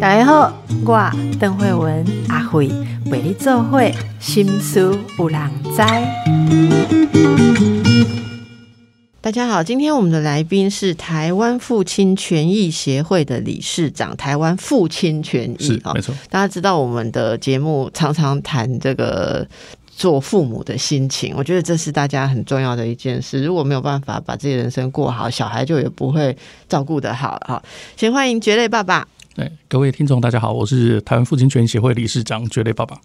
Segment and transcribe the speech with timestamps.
[0.00, 0.52] 大家好，
[0.84, 2.70] 我邓慧文阿慧
[3.06, 5.82] 为你做会心思有人知。
[9.20, 16.14] 大家好，今天我们的来宾是台湾父亲权益协会的理事长，台湾父亲权益啊没错。
[16.28, 19.48] 大家知道我们的节目常常谈这个
[19.96, 23.42] 做父母的心情，我觉得这是大家很重要的一件事。
[23.44, 26.36] 如果没有办法把自己人生过好，小孩就也不会
[26.68, 27.40] 照顾得好。
[27.46, 27.62] 哈，
[27.96, 29.06] 先欢迎蕨类爸爸。
[29.34, 32.96] 对各位听众，大家好，我是台湾父亲权协会理事长蕨类爸爸。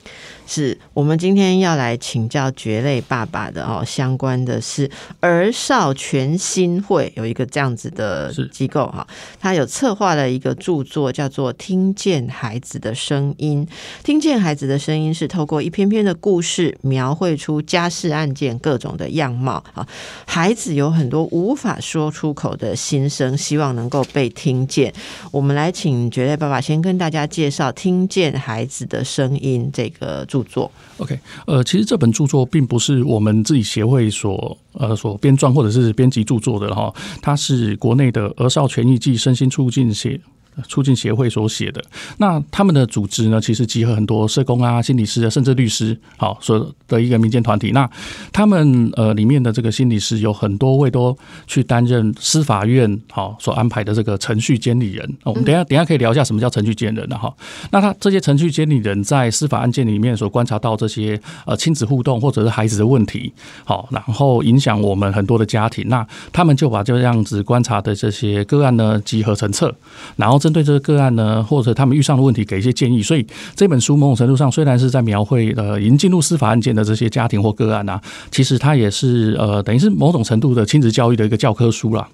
[0.46, 4.88] 是我们今天要来请教蕨类爸爸的哦，相关的是
[5.22, 9.08] 儿少全心会有一个这样子的机构哈，
[9.40, 13.66] 他有策划了一个著作，叫做《听见孩子的声音》。
[14.04, 19.88] 听见孩子的声音是透过一篇篇的故事，描绘出家事案件各种的样貌啊。
[20.28, 24.94] 孩子有很多无法说出口的心声，希望能够被听见。
[25.32, 26.08] 我们来请。
[26.20, 30.70] 绝对爸爸先跟大家介绍《听见孩子的声音》这个著作。
[30.98, 31.18] OK，
[31.48, 40.20] 呃，其实这本著作并不是我们自己协会所呃所编撰或者是编辑著作的哈，它是国内的儿少权益暨身心促进协。
[40.68, 41.84] 促进协会所写的，
[42.18, 47.72] 那他们的组织呢，其实集合很多社工啊、心理师啊，甚至律师，好所的一个民间团体。
[47.72, 47.90] 那
[48.32, 55.18] 他们呃里面的这个心理师有很多位都去担任司法院好所安排的这个程序监理人。
[55.24, 57.34] 我们等下等下可以聊一下什么叫程序监理人的哈。
[57.72, 63.32] 那他这些程序监理人在司法案件里面所观察到这些呃亲子互动或者是孩子的问题，
[63.64, 65.88] 好，然后影响我们很多的家庭。
[65.88, 69.74] 那他们就把这样子观察的这些个案呢集合成册，
[70.16, 73.04] 然后这针对这个个案呢，或者他们遇上的问题，给一些建议。
[73.04, 73.24] 所以
[73.56, 82.10] 这本书某种程度上虽然是在描绘呃已经进入司法案件的这些家庭或个案啊，其实它也是呃等于是某种程度的亲子教育的一个教科书啦。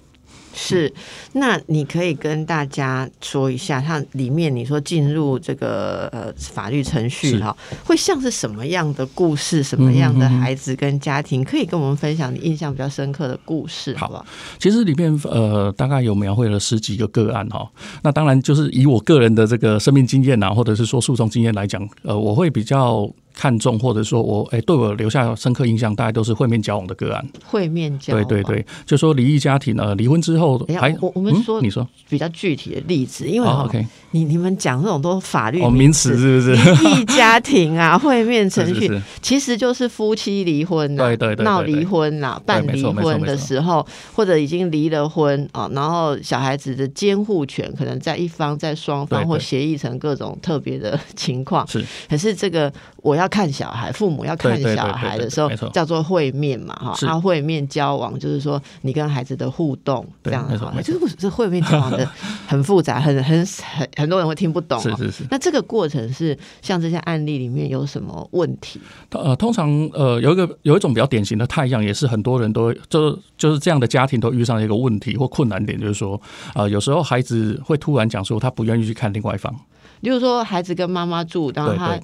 [0.56, 0.90] 是，
[1.34, 7.54] 那你可以跟大家说一下，它里面你说进入这个呃法律程序哈，
[7.84, 14.24] 会像是什么样的故事，什么样的孩子跟家庭，可以跟我们分享你印象比较深刻的故事，好不好？
[14.58, 17.68] 其实里面呃大概有描绘了十几个个案哈，
[18.02, 23.08] 那当然就是以我个人的这个生命经验啊，或者是说诉讼经验来讲，呃，我会比较。
[23.36, 27.24] 看重或者说我哎，对我留下深刻印象，大概都是会面交往的个案。
[27.44, 31.86] 会面交往，对对对，就说离异家庭呢，离婚之后还我我们说你说。
[32.08, 36.72] 比较具体的例子，因为 OK，你你们讲这种都法律名词是不是？
[36.82, 51.66] 离异家庭啊， 会面程序其实就是夫妻离婚，对对对，闹离婚啦，办离婚的时候，或者已经离了婚啊，然后小孩子的监护权可能在一方，在双方或协议成各种特别的 情况。
[51.66, 52.72] 是，可是这个
[53.02, 53.25] 我要。
[53.28, 60.72] 看小孩，父母要看小孩的时候，叫做会面嘛，哈，他会面交往，就是说你跟孩子的互动这样的哈。
[60.82, 62.08] 这个这会面交往的
[62.46, 64.80] 很复杂，很很很很多人会听不懂。
[64.80, 65.24] 是是是。
[65.30, 68.80] 那这个过程是像这些案例里面有什么问题？
[69.10, 76.20] 呃，通常呃有一个有一种比较典型的太阳，也是很多人都就就是这样的家庭都遇上一个问题或困难点，就是说
[76.54, 79.54] 呃有时候孩子会突然讲说他不愿意去看另外一方，
[80.00, 81.98] 比如说孩子跟妈妈住，然后他。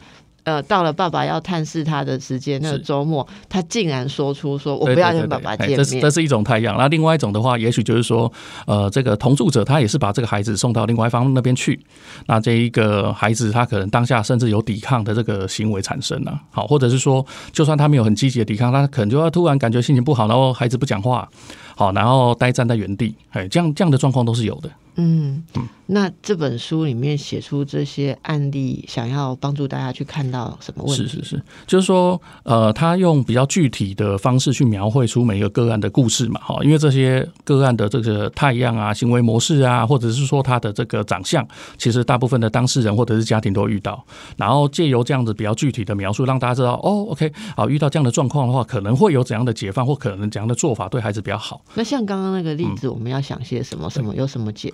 [0.44, 6.76] 呃，到了爸爸要探视他的时间，那个周末，他竟然说出说：“我不要跟爸爸见面。”这是这是一种太阳。
[6.76, 8.30] 那另外一种的话，也许就是说，
[8.66, 11.78] 呃，这个同住者他也是把这个孩子送到另外一方那边去。
[12.26, 16.40] 那这一个孩子他可能当下甚至有抵抗的这个行为产生了。
[16.50, 21.28] 好，或者是说，就算他没有很积极的抵抗，他可能就要突然感觉心情不好，然后孩子不讲话，
[21.76, 24.68] 好，然后呆站在原地，哎，这样这样的状况都是有的。
[24.96, 25.42] 嗯，
[25.86, 31.06] 那这本书里面写出这些案例，想要帮助大家去看到什么问题？
[31.06, 41.46] 是是是，就是说，呃，他用比较具体的方式去描绘出每一个个案的故事嘛，哈，因为这些个案的这个太阳啊、行为模式啊，或者是说他的这个长相，
[41.78, 44.04] 其实大部分的当事人或者是家庭都遇到，
[44.36, 51.62] 然后借由这样子比较具体的描述，让大家知道，哦，OK，好，遇到这样的状况的话，可能会有怎样的解放，或可能怎样的做法对孩子比较好。
[51.74, 53.88] 那像刚刚那个例子，我们要想些什么？
[53.88, 54.72] 什么有什么解？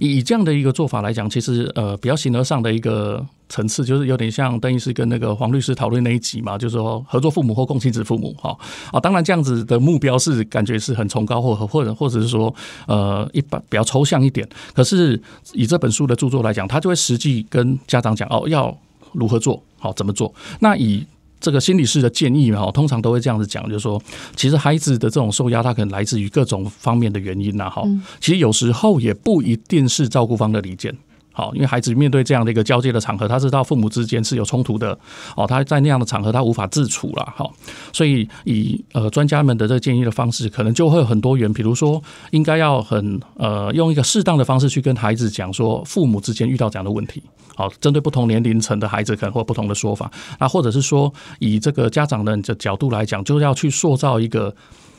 [0.00, 8.56] 以这样的一个做法来讲，其实呃比较形而上的一个层次，就是有点像邓医师跟那个黄律师讨论那一集嘛，就是说合作父母或共亲子父母哈
[8.92, 12.54] 啊，当然这样子的目标是感觉是很崇高或或者或者是说
[12.86, 14.48] 呃一般比较抽象一点。
[14.74, 15.20] 可是
[15.52, 18.76] 以这本书的著作来讲，他就会实际跟家长讲哦要
[19.12, 20.32] 如何做好怎么做。
[20.60, 21.06] 那以
[21.40, 24.02] 这个心理师的建议哈，通常都会这样子讲，就是说，
[24.34, 27.82] 其实孩子的这种受压，他可能来自于各种方面的原因呐哈。
[28.20, 30.94] 其实有时候也不一定是照顾方的离间。
[31.38, 34.98] 好，因为孩子面对这样的一个交接的场合，他知道父母之间是有冲突的，
[35.36, 37.54] 哦，他在那样的场合他无法自处了，好，
[37.92, 42.02] 所以以呃专家们的这个建议的方式，可能就会有很多元，比如说
[42.32, 47.22] 应该要很呃用一个适当的方式去跟孩子讲说，父母之间遇到这样的问题，
[47.54, 54.52] 好，针对不同年龄层的孩子可能会有不同的说法，那或者是说以这个家长的角度来讲，就要去塑造一个。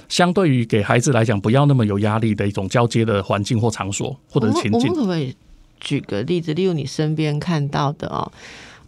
[0.08, 4.90] 相对于给孩子来讲，不要那么有压力的一种交接的环境或场所，或者是情境。
[4.90, 5.36] 我可不可以
[5.80, 6.54] 举个例子？
[6.54, 8.31] 例如你身边看到的哦，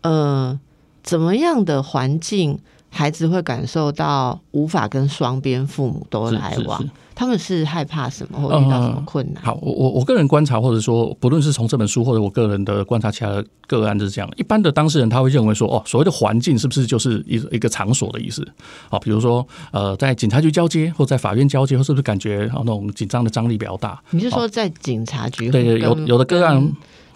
[0.02, 0.60] 呃，
[1.04, 2.60] 怎么样的环境，
[2.94, 6.84] 孩子会感受到无法跟双边父母都来往？
[7.16, 9.44] 他们是害怕什么，或遇到什么困难？
[9.44, 14.30] 好，我我我个人观察，或者说不论是从这本书，或者我个人的观察，其他的个案就是这样。
[14.36, 18.46] 一般的当事人他会认为说，哦，所谓的环境是不是就是一一个场所的意思？
[18.90, 24.02] 好，比如说呃，在警察局交接，或在法院交接，或是不是感觉那种紧张的张力比较大？
[24.10, 25.50] 你是说在警察局？
[25.50, 26.72] 对对，有有的个案。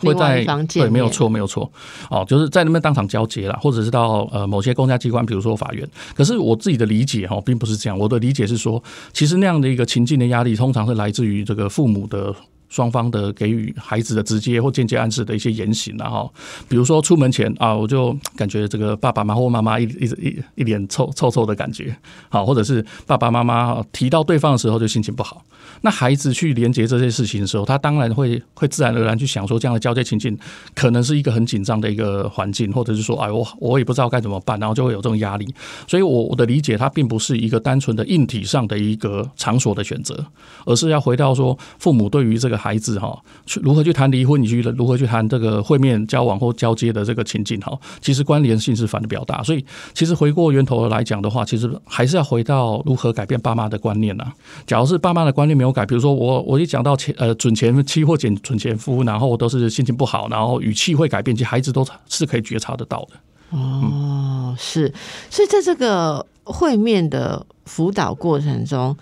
[0.06, 1.70] 会在对，没有错，没有错。
[2.10, 5.88] 哦，就是在那边当场交接了，或者是到呃某些公家机关，比如说法院。
[6.16, 7.98] 可是我自己的理解哈，并不是这样。
[7.98, 8.82] 我的理解是说，
[9.12, 12.34] 其实那样的一个情境的压力，通常是来自于这个父母的。
[12.76, 16.30] 双方的给予孩子的直接或间接暗示的一些言行，然后
[16.68, 21.96] 比如说出门前啊，我就感觉这个爸爸妈妈或妈妈一一直一一脸臭臭臭的感觉，
[22.28, 25.42] 好，或者是爸爸妈妈提到对方的时候就心情不好。
[25.82, 30.38] 那孩子去连接这些事情的时候，他当然会会自然而然去想说，这样的交接情境
[30.74, 35.48] 可能是一个很紧张的一个环境，或者是说，哎，我我也不知道该怎么办，然后就会有这种压力。
[35.88, 40.26] 所以，我我的理解，它并不是一个单纯的硬体上的一个场所的选择，
[40.66, 42.65] 而是要回到说，父母对于这个。
[42.66, 43.16] 孩子哈，
[43.46, 49.44] 去如何去谈离婚，你去如何去谈这个会面交往或交接的这个情境哈，其实关联性是反的比较大。
[49.44, 49.64] 所以，
[49.94, 54.26] 其实回过源头来讲的话，其实还是要回到如何改变爸妈的观念呐。
[54.66, 63.56] 假如是爸妈的观念没有改，比如说我我一讲到前呃准前妻或准准前夫，然后都是心情不好，然后语气会改变，其实孩子都是可以觉察得到的。
[63.56, 64.92] 哦，是，
[65.30, 68.98] 所以在这个会面的辅导过程中。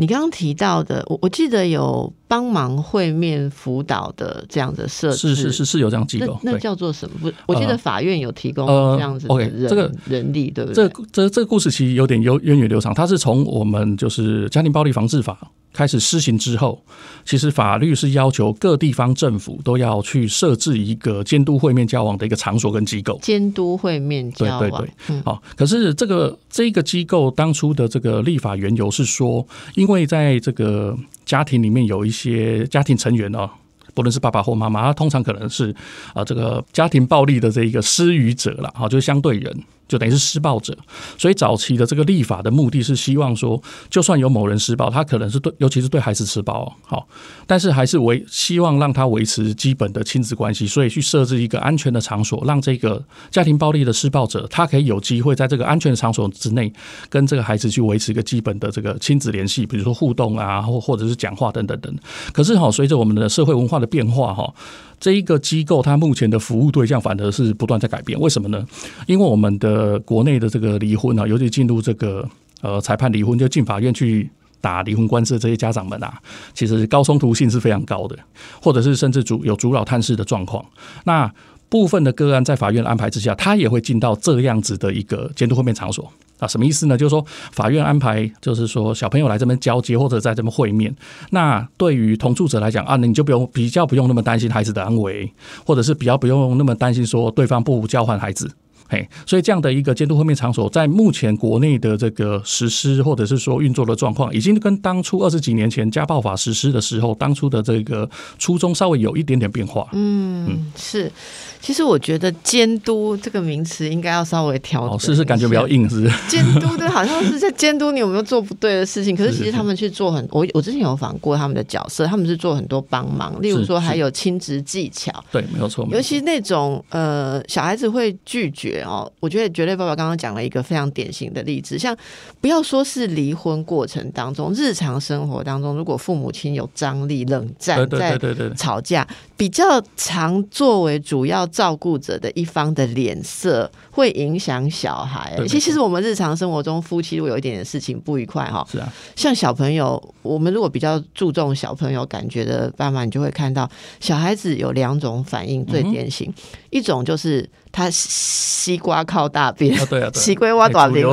[0.00, 7.18] 你刚刚提到的，我我记得有帮忙会面辅导的这样的设置，是是是是有这样机构，那叫做什么？
[7.20, 8.64] 不，我记得法院有提供
[8.96, 10.88] 这样子 OK 这个人力，对不对？
[10.88, 15.50] 这这这个故事其实有点有源远流长，它是从我们就是家庭暴力防治法。
[15.72, 16.82] 开始施行之后，
[17.24, 23.18] 其实法律是要求各地方政府都要去设置一个监督会面交往的一个场所跟机构。
[23.22, 25.42] 监督会面交往，对对对，好。
[25.56, 33.48] 可是这个这个机构当初的这个立法缘由是说，因为在这个家庭里面有一些家庭成员哦。
[33.94, 35.74] 不论是爸爸或妈妈，他通常可能是
[36.14, 39.62] 啊这个家庭暴力的这一个施予者了，哈，就是相对人。
[39.88, 40.76] 就等于是施暴者，
[41.16, 47.08] 所以早期的这个立法的目的是希望说，就算有某人施暴，他可能是对，尤其是对孩子施暴，好，
[47.46, 56.72] 但是还是维希望让他维持基本的亲子关系，所以去设置一个安全的场所，让这个家庭暴力的施暴者，他可以有机会在这个安全的场所之内，
[57.08, 61.94] 跟这个孩子去维持一个基本的这个亲子联系，比如说互动啊，或或者是讲话等等等。
[62.32, 64.52] 可是哈，随着我们的社会文化的变化哈。
[65.00, 68.18] 这一个机构，它目前的服务对象反而是不断在改变。
[68.18, 68.66] 为什么呢？
[69.06, 72.28] 因为我们的国内的这个离婚啊，尤其进入这个
[72.60, 74.28] 呃裁判离婚，就进法院去
[74.60, 76.20] 打离婚官司的这些家长们啊，
[76.52, 78.18] 其实高冲突性是非常高的，
[78.60, 80.64] 或者是甚至主有阻扰探视的状况。
[81.04, 81.32] 那
[81.68, 86.10] 部分的个案在法院安排之下，他也会进到这样子的一个监督会面场所。
[86.38, 86.96] 啊，什么意思呢？
[86.96, 90.94] 就是说，法院安排，就是说，小朋友来这边交接或者在这边会面。
[91.30, 95.32] 那对于同住者来讲啊，你就不用比较不用那么担心孩子的安危，
[95.66, 98.50] 或者是比较不用那么担心说对方不交换孩子。
[98.88, 109.86] 嘿，所以这样的一个监督会面场所，在目前国内的这个实施或者是说运作的状况，已经跟当初二十几年前家暴法实施的时候，当初的这个初衷稍微有一点点变化。
[109.92, 111.12] 嗯，是。
[111.60, 114.98] 其实我觉得“监督”这个名词应该要稍微调整。
[115.00, 116.08] 是是，感觉比较硬，是。
[116.28, 119.14] 监督对，好像是在监督你有没有做不对的事情。
[119.18, 125.12] 可是其实他们去做很，我我之前有访过他们的角色，他们是做很多帮忙，例如说还有亲职技巧。
[125.32, 125.86] 对，没有错。
[125.90, 128.77] 尤其那种呃小孩子会拒绝。
[128.82, 131.96] 哦，我觉得绝对爸爸刚刚讲了一个非常典型的例子，像
[132.40, 138.18] 不要说是离婚过程当中，日常生活当中，如果父母亲有张力、冷战，在
[138.56, 139.06] 吵架，
[139.36, 145.36] 比较常作为主要照顾者的一方的脸色，会影响小孩。
[145.42, 153.68] 其实，其实我们日常生活中，夫妻如果有一点点事情不愉快，哈，是啊，像小朋友，我们如果比较注重小朋友感觉的爸妈，你就会看到
[154.00, 156.32] 小孩子有两种反应，最典型，
[156.70, 157.48] 一种就是。
[157.70, 159.76] 他西瓜靠大便，
[160.14, 161.04] 西瓜挖短边。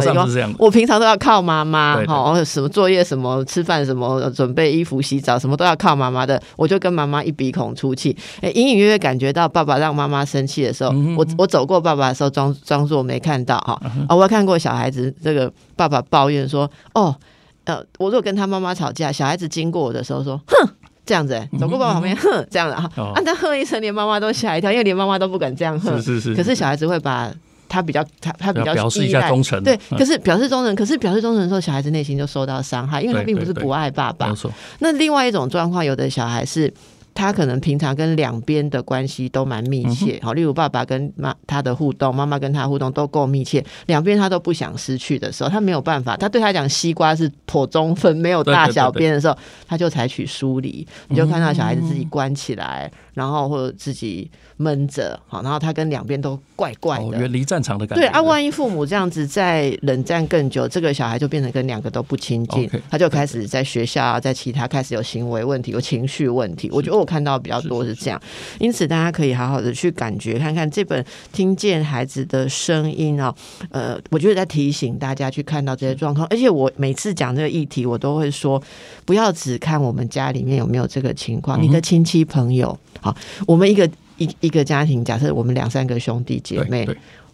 [0.59, 6.41] 我平常都要靠妈妈，好，什么作业、什么吃饭、什么准备衣服、洗澡，什么都要靠妈妈的。
[6.55, 8.05] 我就跟妈妈一鼻孔出气。
[8.05, 13.81] 气，哎，隐隐约约感觉到爸爸让妈妈生气的时候，我我走过爸爸的时候，装装作没看到哈。
[14.07, 17.15] 啊，我看过小孩子这个爸爸抱怨说，哦，
[17.63, 20.69] 呃，我如果跟他妈妈吵架，小孩子经过我的时候说，哼，
[21.05, 26.35] 这样子，走过爸爸旁边，哼，这样的哈，啊，他哼一声，连妈妈都吓一跳，因为连妈妈都不敢这样哼，是是是。
[26.35, 27.31] 可是小孩子会把。
[27.67, 34.31] 他比较他他比较表示一下忠诚，对，可是表示忠诚，可是表示忠诚的时候，小孩子内心就受到伤害，因为他并不是不爱爸爸。
[34.79, 36.71] 那另外一种状况，有的小孩是。
[37.15, 58.05] 他可能平常跟两边的关系都蛮密切，好，例如爸爸跟妈他的互动，妈妈跟他互动都够密切，两边他都不想失去的时候，他没有办法，他对他讲西瓜是妥中分，没有大小边的时候，他就采取疏离，你就看到小孩子自己关起来，然后或者自己闷着，好，然后他跟两边都怪怪的，远离战场的感觉。
[58.05, 66.69] 对啊，万一父母这样子在冷战更久，这个小孩就变成跟两个都不亲近，他就开始在学校在其他开始有行为问题，有情绪问题。
[66.71, 67.03] 我觉得我。
[67.15, 68.19] 看到比较多是这样，
[68.59, 73.33] 因此大家可以好好的去感觉看看这本《听见孩子的声音》哦，
[73.69, 76.27] 呃，我觉得在提醒大家去看到这些状况。
[76.31, 78.61] 而且我每次讲这个议题，我都会说，
[79.05, 86.87] 不要只看我们家里面有没有这个情况，你的亲戚朋友，好，我们一个一一个家庭，假设我们两三个兄弟姐妹，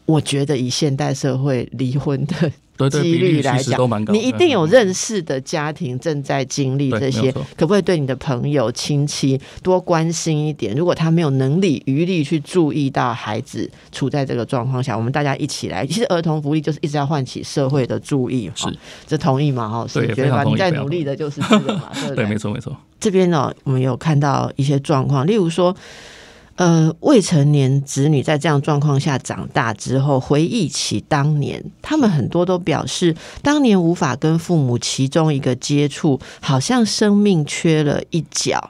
[0.06, 2.52] 我觉得以现代社会离婚的。
[2.90, 3.80] 几率来讲，
[4.12, 10.76] 你一定有认识的家庭正在经历这些，可不可以对你的朋友、亲戚多关心一点？
[10.76, 15.86] 如果他没有能力、余力去注意到孩子处在这个状况下，我们大家一起来。
[15.86, 18.68] 其实儿童福利就是一直要唤起社会的注意，是
[19.06, 19.68] 这同意吗？
[19.70, 22.76] 哈，是，觉得你在努力的就是这个嘛， 对，没错，没错。
[23.00, 25.76] 这边呢，我们有看到一些状况，例如说。
[26.62, 38.70] 呃，未成年子女在这样状况下长大之后，回忆起当年，他们很多都表示，当年无法跟父母其中一个接触，好像生命缺了一角。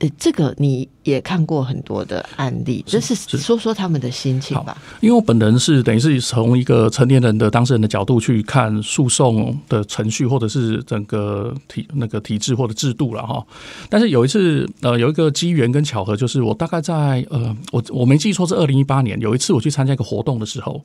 [0.00, 4.76] 诶，这个你也看过很多的案例，就是说说他们的心情吧。
[5.00, 13.44] 因为我本人是等于是从一个成年人的当事人的角度去看诉讼的程序，或者是整个体那个体制或者制度了哈。
[13.90, 20.82] 但是有一次，呃，有一个机缘跟巧合，就是我大概在呃，我我没记错是二零一八年，有一次我去参加一个活动的时候。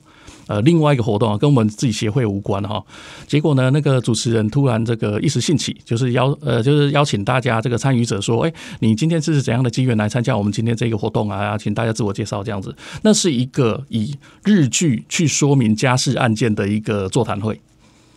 [0.48, 2.80] 呃，另外一个活动啊，跟我们自己协会无关哈。
[3.26, 11.56] 结果呢，那个主持人突然这个一时兴起，就是邀呃，就是邀请大家这个参与者说，哎，你今今天是怎样的机缘来参加我们今天这个活动啊？
[11.56, 12.74] 请大家自我介绍这样子。
[13.02, 17.60] 那是一个以日剧去说明家事案件的一个座谈会。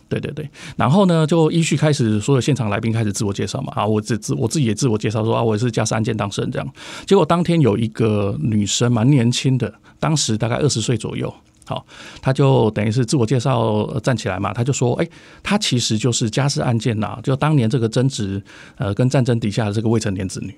[0.08, 0.50] 对对对。
[0.76, 3.72] 然后呢，就依序开始所有现场来宾开始自我介绍嘛。
[3.76, 6.68] 啊，我自自我自己也自我介绍说啊，我是家事案件当事人这样。
[7.06, 11.32] 结果当天有一个女生蛮年轻的，当时大概二十岁左右。
[11.66, 11.86] 好，
[12.20, 15.08] 他就等于是自我介绍站起来嘛，他就说：“哎，
[15.40, 18.42] 他其实就是家事案件呐，就当年这个争执
[18.74, 20.52] 呃跟战争底下的这个未成年子女。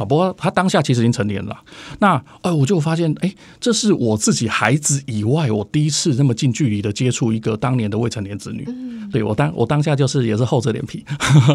[0.00, 1.54] 好，不过他当下其实已经成年了。
[1.98, 3.30] 那呃，我就发现，哎，
[3.60, 8.64] 这是我自己孩子以外，我第一次那么近距离的接触一个当年的未成年子女。
[8.66, 11.04] 嗯对我当我当下就是也是厚着脸皮，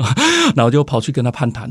[0.56, 1.64] 然后就跑去跟他攀谈，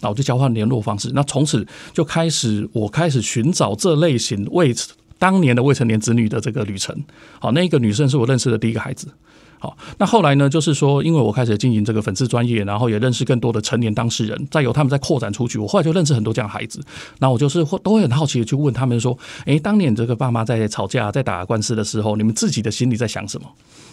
[0.00, 1.10] 然后就交换联络方式。
[1.14, 4.74] 那从此就开始，我开始寻找这类型未。
[5.18, 6.96] 当年的未成年子女的这个旅程，
[7.38, 9.06] 好，那个女生是我认识的第一个孩子。
[9.62, 16.82] 好，那后来呢，就是说，因为我开始经营这个粉丝专业，然后也认识更多的成年当事人，再由他们再扩展出去，我后来就认识很多这样孩子。
[17.20, 19.16] 那我就是会都会很好奇的去问他们说：，
[19.46, 23.46] 诶，当年这个爸妈在吵架、在打官司的时候，你们自己的心里在想什么？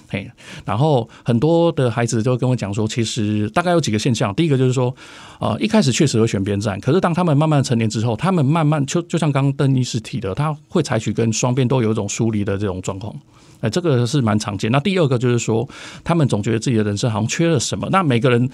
[0.09, 0.29] 嘿，
[0.65, 4.33] 然后很多的孩子就跟我讲说，其实大概有几个现象。
[4.33, 4.93] 第一个就是说，
[5.39, 13.15] 呃，一开始确实会选边站，可是当他们慢慢成年之后，他们慢慢就就像刚刚邓医师提的，他会采取跟双边都有一种疏离的这种状况。
[13.61, 14.71] 哎，这个是蛮常见。
[14.71, 15.67] 那第二个就是说，
[16.03, 17.87] 他们总觉得自己的人生好像缺了什么。
[17.91, 18.49] 那每个人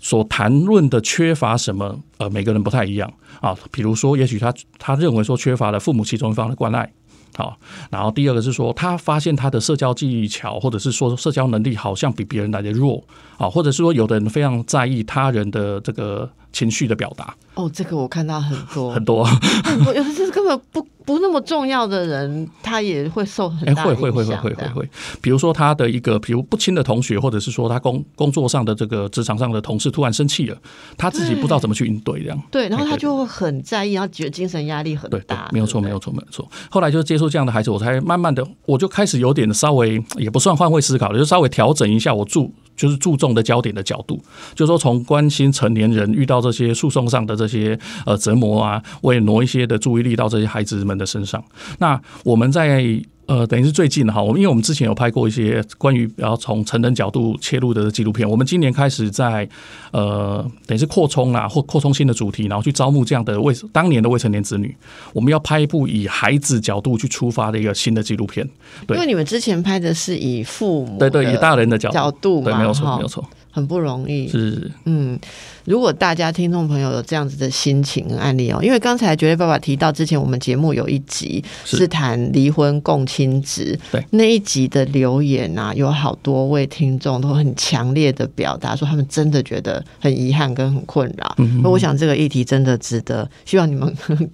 [0.00, 3.56] 所谈论的缺乏什么，呃，每个人不太一样啊。
[3.70, 6.90] 比如说，也许他他认为说缺乏了父母其中一方的关爱。
[7.36, 7.58] 好，
[7.90, 13.04] 然后第二个是说，他发现他的社交技巧，或者是说社交能力好像比别人来的弱，
[13.36, 17.34] 啊，或者是说有的人非常在意他人的这个情绪的表达。
[17.56, 20.86] 哦，这个我看到很多 很多很多，有的是根本不。
[21.06, 23.84] 不那么重要的人，他也会受很大影响。
[23.86, 24.90] 会会会会会会，
[25.22, 30.58] 比如说他的一个，比如不亲的同学，或者是说他工工作上的这个职场上的同事突然生气了，
[30.96, 32.42] 他自己不知道怎么去应对，这样。
[32.50, 35.46] 对，然后他就会很在意，然后觉得精神压力很大。
[35.48, 36.44] 对没有错，没有错，没有错。
[36.68, 44.20] 后来就接触这样的孩子，我才慢慢的，我就开始有点稍微也不算换位思考了，就稍微调整一下我注就是注重的焦点的角度，
[44.56, 51.42] 就是说从关心成年人遇到这些诉讼上的这些呃折磨啊，我也挪一些的注意力到这些孩子们的身上。
[51.78, 52.84] 那我们在
[53.26, 59.48] 呃，等于是最近哈，我们因为我们之前有拍过一些关于然后从成人角度切入的纪录片，我们今年开始在
[59.90, 64.72] 呃，等于是扩充啦或扩充新的主题，然后去招募这样的未当年的未成年子女，
[65.12, 68.48] 我们要拍一部以孩子角度去出发的一个新的纪录片。
[68.86, 73.28] 对，因为你们之前拍的是以父母对对以大人的角角度对，没有错没有错。
[73.56, 74.70] 很不容易，是。
[74.84, 75.18] 嗯，
[75.64, 81.86] 如果大家听众朋友有这样子的心情案例哦，因为刚才绝对爸爸提到之前我们节目有一集是。
[81.86, 84.04] 谈离婚共亲职，对。
[84.10, 93.90] 那一集的留言啊，有好多位听众都很强烈的表达说他们真的觉得很遗憾跟很困扰，那我想这个议题真的值得，希望你们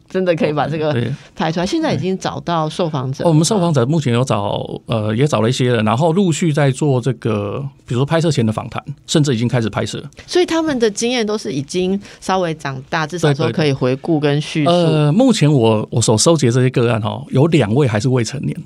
[0.09, 0.93] 真的可以把这个
[1.37, 1.67] 拍出来。
[1.67, 8.83] 现在已经找到受访者，我们受访者目前有找呃也找了一些人，然后陆续在做这个，比如说拍摄前的访谈。
[9.13, 14.71] 甚至已经开始拍摄，所以他们的经验都是已经稍微长大，至少说可以回顾跟叙述。
[14.71, 18.57] 呃，目前我我所收集的这些个案哈，有两位还是未成年。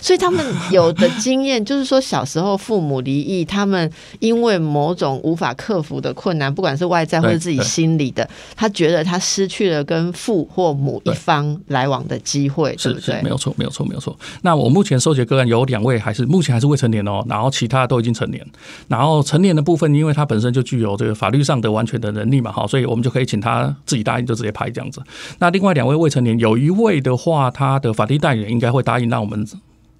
[0.00, 14.16] 所以他们有的经验就是说，小时候父母离异，他们因为某种无法克服的困难，不管是外在或者自己心里的，他觉得他失去了跟父或母一方来往的机会，是是，没有错，没有错，没有错。
[14.42, 18.44] 那我目前收集个案有两位，还是目前还是未成年哦，然后其他都已经成年。
[18.88, 25.02] 然后成年的部分，因为他本身就具有这个法律上的完全的能力嘛，哈，所以我们就可以请他自己答应就直接拍这样子。
[25.38, 29.46] 那另外两位未成年，有一位的话，他的法定代理人应该会答应让我们。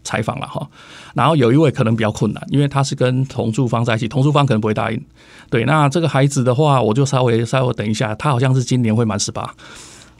[0.02, 0.66] 采访了哈，
[1.14, 5.04] 然后有一位可能比较困难，因为他是跟同住方在一起，同住方可能不会答应。
[5.50, 9.54] 对，那这个孩子的话，我就稍微稍微等一下，他好像是今年会满十八。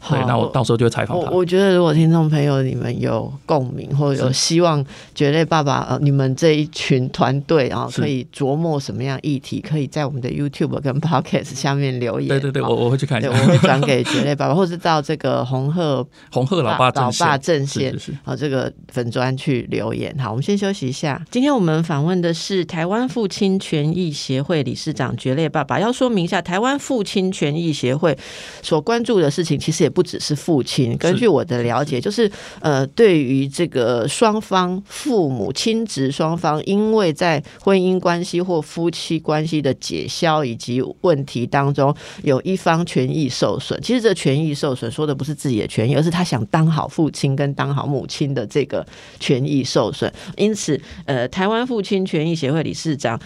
[0.09, 1.29] 对，那我到时候就会采访他。
[1.29, 12.27] 我觉得，如果听众朋友你们有共鸣，或者有希望，绝类爸爸呃，你们这一群团队啊，可以琢磨什么样议题，可以在我们的 YouTube 跟 Podcast 下面留言。
[12.29, 20.11] 对对对，我我会去看一下，我会转给绝类爸爸， 或是到这个红鹤 红鹤老爸老爸阵线啊，这个粉砖去留言。
[20.17, 21.23] 好，我们先休息一下。
[21.29, 25.79] 今天我们访问的是台湾父亲权益协会理事长绝类爸爸。
[25.79, 28.17] 要说明一下，台湾父亲权益协会
[28.63, 29.90] 所关注的事情，其实也。
[29.91, 32.31] 不只是父亲，根据我的了解，就是
[32.61, 41.93] 呃，对于这个双方父母亲职双方，因为在婚姻关系或夫妻关系的解消以及问题当中，
[42.23, 43.79] 有一方权益受损。
[43.81, 48.85] 其实这权益受损说的不是自己的权益，而是他想当好父亲跟当好母亲的这个
[49.19, 50.11] 权益受损。
[50.37, 53.19] 因此，呃，台湾父亲权益协会理事长。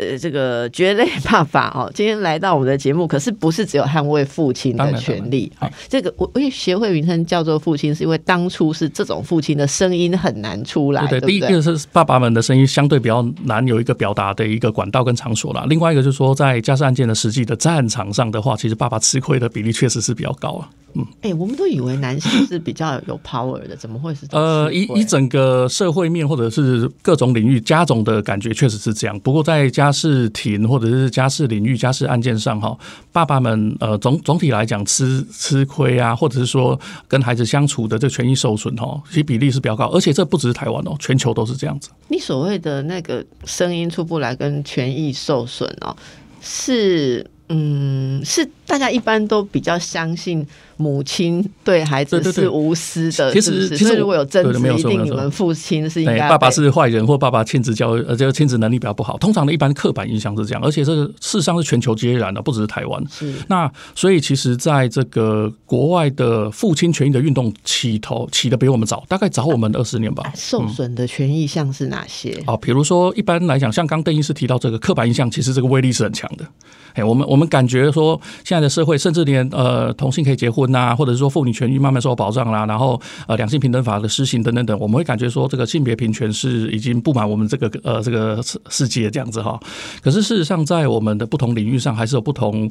[0.00, 5.70] 呃，这个绝类爸爸哦，今天来到我们的节目，可是不是只有捍卫父亲的权利啊。
[5.88, 11.06] 这个我我协会名称叫做父亲，是因为当初是这种父亲的声音很难出来。
[11.08, 15.66] 对，第一个是爸爸们的声音相对比较难有一个表达的一个管道跟场所啦。
[15.68, 20.70] 另外一个就是说，在家事案件的实际的战场上的话，其实爸爸吃亏的比例确实是比较高啊。
[20.94, 24.26] 嗯，哎，我们都以为男性是比较有 power 的，怎么会是？
[24.32, 29.18] 呃，以以整个社会面或者是各种领域家总的感觉确实是这样。
[29.20, 32.78] 不过在家家事庭或者是家事领域、家事案件上，哈，
[33.10, 39.86] 爸爸们呃总总体来讲吃吃亏啊，或者是说跟孩子相处的这权益受损，哈，其实比例是比较高。
[39.86, 41.90] 而且这不只是台湾哦，全球都是这样子。
[42.06, 45.96] 你所谓的那个声音出不来跟权益受损哦，
[46.40, 48.48] 是嗯是。
[48.70, 59.18] 大家一般都比较相信母亲对孩子是无私的，其实其实如果有争执，一定你们父亲是应该爸爸是坏人，或爸爸亲子教育呃这个亲子能力比较不好。
[59.18, 63.04] 通常的一般刻板印象是这样，而且这个事实上是全球皆然的，不只是台湾。
[63.10, 70.32] 是那所以其实在这个国外的父亲权益的运动起头起的比我们早，大概早我们二十年吧。
[70.36, 72.40] 受损的权益像是哪些？
[72.46, 76.46] 哦，比如说一般来讲，像刚邓医师提到这个刻板印象，其实这个威力是很强的。
[76.94, 78.59] 哎，我们我们感觉说现在。
[78.60, 89.58] 的社会，甚至连呃同性可以结婚呐，或者是说妇女权益慢慢受到保障啦，然后呃两性平等法的施行等等等，我们会感觉说这个性别平权是已经布满我们这个呃这个世世界这样子哈。
[90.02, 92.70] 可是事实上，在我们的不同领域上，还是有不同。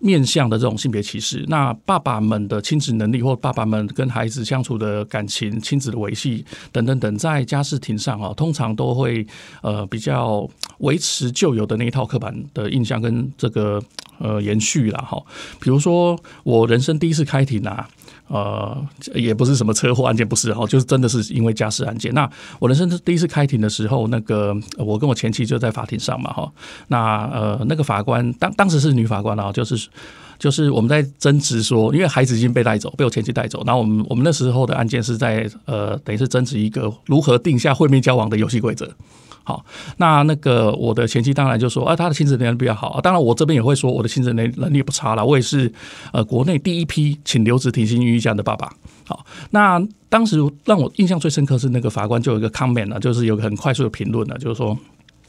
[0.00, 9.26] 面向的这种性别歧视，那爸爸们的亲子能力，或爸爸们跟孩子相处的感情、亲子的维系等等等，在家事庭上啊，通常都会
[9.60, 10.48] 呃比较
[10.78, 13.82] 维持旧有的那一套刻板的印象跟这个
[14.18, 15.22] 呃延续了哈。
[15.60, 17.88] 比如说，我人生第一次开庭啊。
[18.30, 18.76] 呃，
[19.14, 22.12] 也不是什么车祸案件，不是哈，就是真的是因为家事案件。
[22.12, 26.52] 那我人生第一次开庭的时候，那个我跟我前妻就在法庭上嘛哈。
[26.88, 29.88] 那呃，那个法官当当时是女法官啊，就是
[30.38, 33.62] 就是我们在争执说，因为孩子已经被带走，被我前妻带走。
[33.64, 38.86] 然后我们我们那时候的案件是在呃，等于是争执一个如何定下会面交往的游戏规则。
[39.48, 39.64] 好，
[39.96, 43.00] 那那个我的前妻当然就说，啊，他的亲子能力比较好。
[43.00, 45.24] 当然，我这边也会说，我的亲子能能力不差了。
[45.24, 45.72] 我也是
[46.12, 48.70] 呃，国内第一批请留职停薪育假的爸爸。
[49.06, 54.76] 好，那当时让我印象最深刻是那个法官就有一个 comment 呢，就是有个很快速的评论呢，就是说。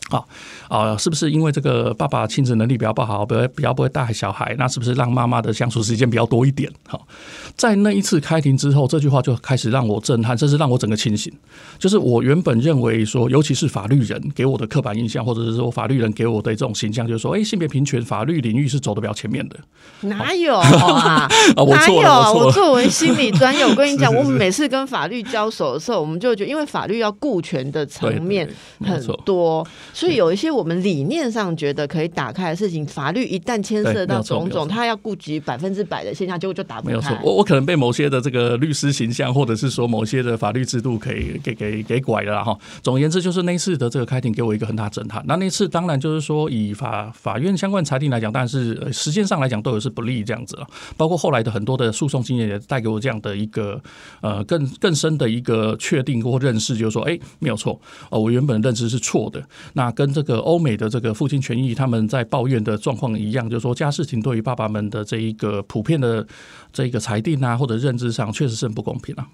[0.09, 0.23] 啊
[0.67, 4.55] 啊，是不是因为这个爸爸亲子能力比较不好，比较比较不会带小孩？
[4.57, 6.71] 那是不是让妈妈的相处时间比较多一点？
[6.87, 7.07] 好，
[7.55, 11.31] 在那一次开庭之后，这句话就开始让我震撼，甚至让我整个清醒。
[11.77, 19.57] 就是我原本认为说，尤其是法律人给我的刻板印象，或者是说法律人给我的这种形象，就是说，哎，性别平权法律领域是走的比较前面的。
[20.01, 21.27] 哪有啊？
[21.55, 22.39] 哪有？
[22.39, 28.47] 我作为心理专业，我跟你讲， 我们每次跟法律交手的时候，我们就觉得，因为法律要顾全的层面
[28.81, 29.65] 很多。
[29.99, 36.87] 所以有一些我们理念上觉得可以打开的事情，法律一旦牵涉到种种，他要顾及百分之百的现象，结果就打不开。
[36.87, 42.57] 没有错，我我可能被某些的这个律师形象，或者是说某些的法律制度，可以给给给拐了哈。
[42.81, 45.21] 总而言之，就是那次的这个开庭给我一个很大震撼。
[45.27, 50.65] 那那次当然就是说，以法法院相关裁定来讲，但是时间上来讲都有是不利这样子了。
[50.95, 53.81] 包括后来的很多的诉讼经验也带给我这样的一个
[54.21, 57.77] 呃更更深的一个确定或认识，就是说，哎，没有错
[58.09, 59.43] 哦，我原本认知是错的。
[59.79, 66.27] 那跟这个欧美的这个父亲权益，他们在抱怨的状况一样，就是说家事情对于爸爸们的这一个普遍的
[66.73, 69.25] 这一个裁定啊，或者认知上，确实是很不公平啊。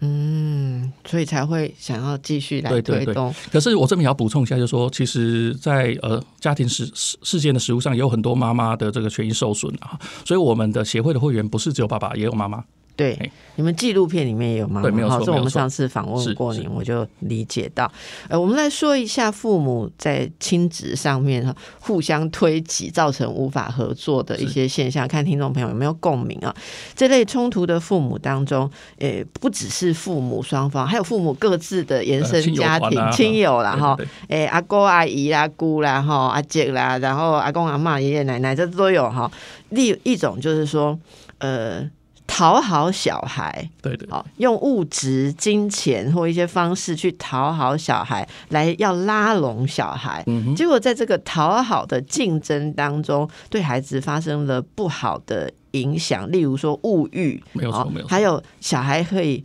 [0.00, 3.34] 嗯，所以才会想要继续来推动。
[3.50, 9.98] 可是我这边也要补充一下，就是说，其实，在呃家庭事事事件的实务上，也有很多妈妈的这个权益受损啊。
[10.26, 12.62] 所以我们的协会的会员不是只有爸爸，也有妈妈。
[12.98, 14.82] 对，你们纪录片里面也有吗？
[14.82, 15.24] 对，没有错。
[15.24, 17.88] 是我们上次访问过你，我就理解到。
[18.28, 26.52] 呃，我们来说一下父母在亲子上面哈互相推挤，造成无法合作的一些现象，看听众朋友有没有共鸣啊？
[26.96, 39.30] 这类冲突的父母当中，诶，不只是父母双方，还有父母各自的延伸家庭、亲友啦哈，诶，阿哥阿姨啦、姑啦哈、阿姐啦，然后阿公阿妈、爷爷奶奶，这都有哈。
[39.68, 40.98] 另一种就是说，
[41.38, 41.88] 呃。
[42.28, 50.22] 讨好小孩，对对，好用物质、金钱或一些方式去讨好小孩，来要拉拢小孩。
[50.28, 59.42] 嗯，结果在这个讨好的竞争当中，对孩子发生了不好的影响，例如说物欲，没有错，没有还有小孩可以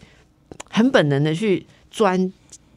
[0.70, 2.32] 很本能的去钻。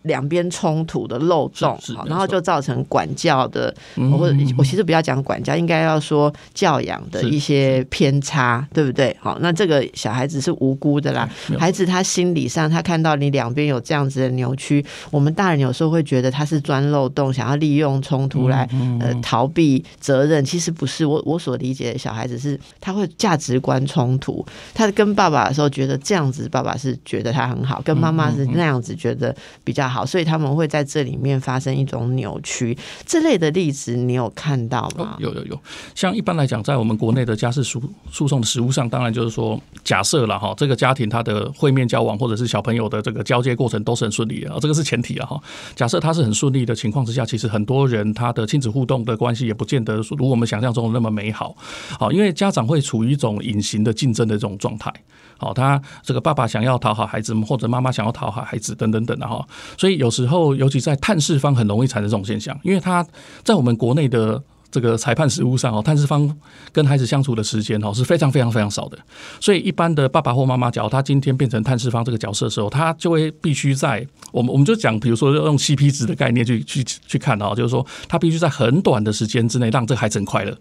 [0.07, 3.75] 两边冲突的漏洞，然后就造成管教的，
[4.19, 9.17] 或者我其实不要讲管教，应该要说教养的一些偏差，对不对？
[9.21, 11.29] 好，那这个小孩子是无辜的啦。
[11.59, 18.69] 孩子他心理上，他看到你两边有这样子的扭曲，我们大人有时候会觉得他是钻漏洞，想要利用冲突来
[19.01, 20.45] 呃逃避责任。
[20.45, 29.96] 其实不是，我我所理解的小孩子是他会价值观冲突，他跟爸爸的时候觉得这样子，爸爸是觉得他很好，跟妈妈是那样子觉得比较好。
[29.97, 35.17] 好，所以他们会在这里面发生一种扭曲，这类的例子你有看到吗？
[35.19, 35.59] 有有有，
[35.95, 37.83] 像一般来讲，在我们国内的家事诉
[38.13, 45.41] 诉讼的实务上，当然就是说，假设了哈，这个家庭他的会面交往或者是小朋友的这个交接过程都是很顺利的啊，这个是前提啊哈。
[45.75, 51.57] 假设他是很顺利的情况之下，其实很多人他的亲子互动的关系也不见得如我们想象中的那么美好。
[51.99, 54.93] 好，因为家长会处于一种隐形的竞争的这种状态。
[55.39, 59.47] 好，他这个爸爸想要讨好孩子，或者妈妈想要讨好孩子，等等等的哈。
[59.77, 63.07] 所以有时候，尤其在探视方很容易产生这种现象，因为他
[63.43, 66.35] 在我们国内的这个裁判实务上哦，探视方
[66.73, 68.99] 跟孩子相处的时间哦是非常非常非常少的。
[69.41, 80.57] 所以一般的爸爸或妈妈，假如他今天变成探视方这个角色的时候，他就会必须在我们我们就讲，比如说要用 CP 值的概念去去去看哦，就是说他必须在很短的时间之内让这个孩子很快乐。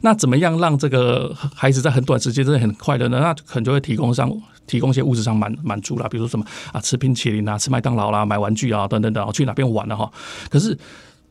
[0.00, 3.20] 那怎么样让这个孩子在很短时间真的很快乐呢？
[3.20, 4.30] 那可能就会提供上
[4.66, 10.10] 提供一些物质上满满足啦，比如说什么啊，吃冰淇淋啊，吃麦当劳啦，买玩具啊，等等等，去哪边玩了哈？
[10.50, 10.76] 可是。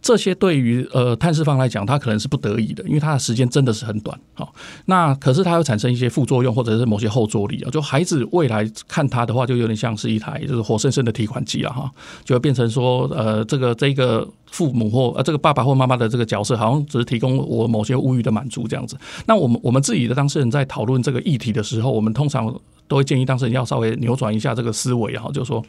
[0.02, 4.20] 这些对于呃探视方来讲，他可能是不得已的，因为他的时间真的是很短。
[4.34, 4.52] 好，
[4.86, 7.70] 那可是它会产生一些副作用，或者是某些后坐力啊。
[7.70, 11.92] 就孩子未来看他的话，就有点像是一台就是活生生的提款机了哈，
[12.26, 18.98] 就会变成说呃这个这个父母或呃这个爸爸或妈妈的这个角色，好像只是提供我某些物欲的满足这样子。
[19.28, 22.54] 那我们我们自己的当事人在讨论这个议题的时候，我们通常。
[22.92, 25.64] 都会建议当事人要稍微扭转一下这个思维哈，就是说，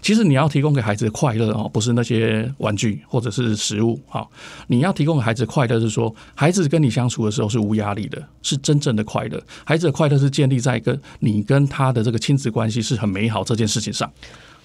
[0.00, 4.24] 其实你要提供给孩子的快乐哦，不是那些玩具或者是食物哈，
[4.68, 9.42] 你要提供给孩子快乐是说，孩子跟你相处的时候是无压力的，是真正的快乐。
[9.64, 14.08] 孩子的快乐是建立在跟你跟他的这个亲子关系是很美好这件事情上。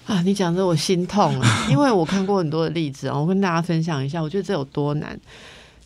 [0.06, 5.18] 啊，你讲的我心痛啊， 因为我看过很多的例子啊，我跟大家分享一下，我觉得这有多难。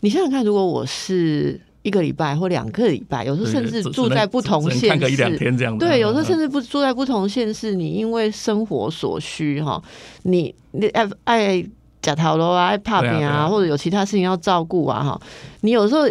[0.01, 1.59] 你想想看，如果我是。
[1.83, 5.79] 一个礼拜或两个礼拜，有时候甚至住在不同县市，一两天这样。
[5.79, 9.83] 对，有时候甚至不住在不同县市，你因为生活所需哈，
[10.25, 11.64] 你你爱爱
[12.03, 15.21] 假头楼啊，爱怕病啊，或者有其他事情要照顾啊，哈，
[15.62, 16.07] 你有时候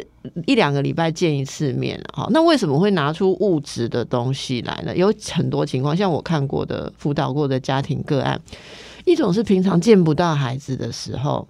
[0.48, 4.96] 一两个礼拜见一次面，哈，那为什么会拿出物质的东西来呢？
[4.96, 8.40] 有很多情况，像我看过的辅导过的家庭个案，
[9.06, 11.48] 一种是平常见不到孩子的时候。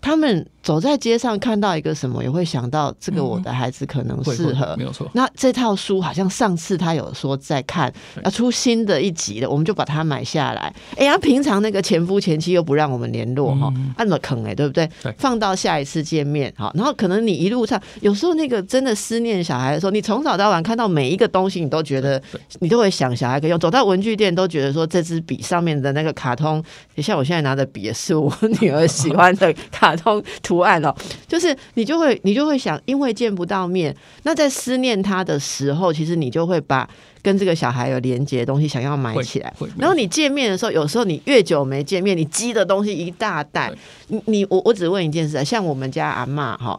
[0.00, 4.74] 他们走在街上看到一个什么，也会想到这个我的孩子可能适合。
[4.78, 5.06] 没有错。
[5.12, 7.92] 那这套书好像上次他有说在看，
[8.24, 10.74] 要出新的一集了，我们就把它买下来。
[10.96, 14.88] 哎呀，平常那个前夫前妻又不让我们联络哈，按了坑哎，对不对？
[15.18, 22.20] 放到下一次见面哈，然后可能你一路上有时候那个真的思念小孩的时候，你从早到晚看到每一个东西，你都觉得
[22.60, 23.58] 你都会想小孩可以用。
[23.58, 26.62] 走到文具店都觉得说这支笔上面的那个卡通，
[26.98, 29.94] 像我现在拿的笔也是我女儿喜欢的卡。
[29.94, 30.94] 通 图案哦，
[31.26, 36.88] 就是你就会你就会想，因为见不到面，那在思念他的时候，其实你就会把
[37.22, 39.52] 跟这个小孩有连接的东西想要买起来。
[39.78, 43.72] 然后你见面的时候，有时候你越久没见面，你积的东西一大袋。
[44.08, 46.78] 你你我我只问一件事啊，像我们家阿妈哈，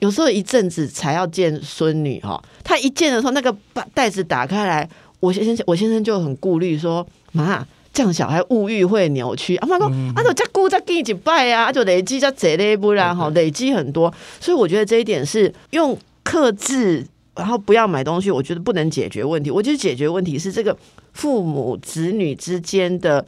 [0.00, 4.88] 有时候一阵子才要见孙女哈，她一见的时候，那个把袋子打开来，
[5.20, 7.66] 我先生我先生就很顾虑说妈。
[7.94, 9.56] 这样小孩物欲会扭曲。
[9.56, 14.12] 阿妈说：“啊，就再姑再给你拜啊，就累积在这类不然哈，累积很多。
[14.40, 18.30] 所以我觉得这一点是用克制，然后不要买东西。
[18.30, 19.50] 我觉得不能解决问题。
[19.50, 20.76] 我觉得解决问题是这个
[21.12, 23.24] 父母子女之间的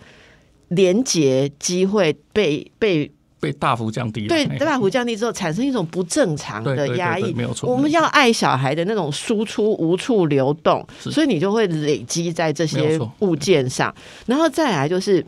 [0.68, 7.33] 连结机会被被。”被大幅降低，对，大幅降低之后，产生一种不正常的压抑。
[7.35, 13.94] 没有错，我们要爱小孩的那种输出无处流动，所以你就会累积在这些物件上。
[14.27, 15.25] 然后再来就是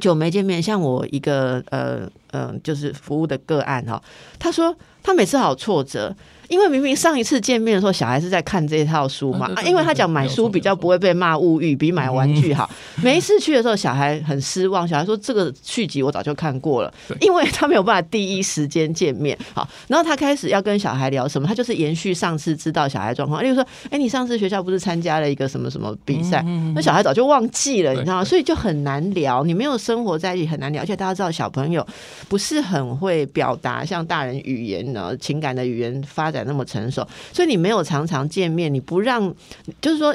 [0.00, 4.02] 久没见面，像我一个呃呃，就是服务的个案哈，
[4.38, 6.14] 他说他每次好挫折。
[6.48, 12.68] 因为明明上一次见面的时候，小孩是在看这套书嘛，啊，因为他讲买书比较不会被骂物欲，比买玩具好。
[13.02, 19.38] 每一次去的时候，小孩很失望，小孩说这个续集我早就看过了，因为他没有办法第一时间见面。
[19.54, 26.44] 好，然后他开始要跟小孩聊什么，他就是延续上次知道小孩状况，例如说，哎，你上次学校不是参加了一个什么什么比赛？
[26.74, 28.24] 那小孩早就忘记了，你知道吗？
[28.24, 30.82] 所以就很难聊，你没有生活在一起很难聊。
[30.82, 31.86] 而且大家知道，小朋友
[32.28, 36.33] 不是很会表达像大人语言呢，情感的语言发。
[36.34, 39.32] 在那么成熟，所以你没有常常见面，你不让，
[39.80, 40.14] 就是说。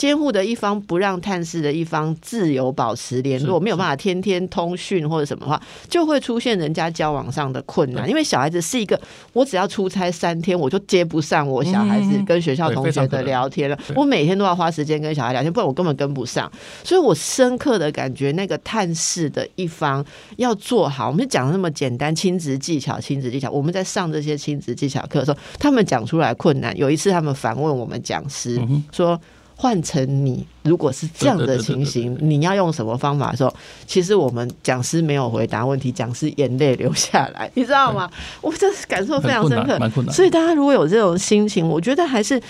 [0.00, 5.60] 监护的一方不让探视的一方自由保持联络，没有办法天天通讯或者什么话，
[5.90, 8.08] 就会出现人家交往上的困难。
[8.08, 8.98] 因为小孩子是一个，
[9.34, 13.78] 我只要出差三天，我就接不上我小孩子跟学校同学的聊天了。
[13.94, 16.50] 我每天都要花时间跟小孩聊天，不然我根本跟不上。
[16.82, 20.02] 所以我深刻的感觉，那个探视的一方
[20.38, 21.08] 要做好。
[21.08, 23.50] 我们讲的那么简单，亲子技巧，亲子技巧。
[23.50, 26.74] 我们在上这些亲子技巧课的时候，他们讲出来困难。
[26.74, 28.58] 有一次，他们反问我们讲师
[28.90, 29.20] 说。
[29.60, 33.54] 换成你，如果是这样的情形，你要用什么方法的时候，
[33.86, 38.10] 其实我们讲师没有回答问题，讲师眼泪流下来， 你知道吗？
[38.40, 39.78] 我这感受非常深刻，
[40.10, 42.40] 所以大家如果有这种心情，我觉得还是。